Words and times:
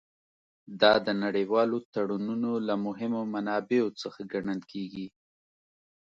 دا 0.81 0.93
د 1.05 1.07
نړیوالو 1.23 1.77
تړونونو 1.93 2.51
له 2.67 2.75
مهمو 2.85 3.21
منابعو 3.33 3.95
څخه 4.01 4.19
ګڼل 4.31 4.59
کیږي 4.71 5.07